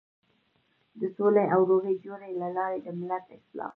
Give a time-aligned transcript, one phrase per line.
[0.99, 3.69] د سولې او روغې جوړې له لارې د ملت اصلاح.